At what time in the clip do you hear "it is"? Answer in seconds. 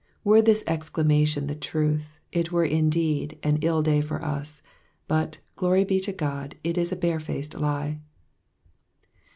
6.63-6.91